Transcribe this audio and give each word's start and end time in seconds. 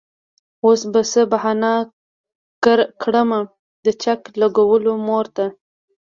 وس 0.65 0.81
به 0.91 1.01
څۀ 1.11 1.21
بهانه 1.31 1.71
کړمه 3.03 3.39
د 3.85 3.87
چک 4.01 4.21
لګولو 4.41 4.91
مور 5.05 5.25
ته 5.35 5.45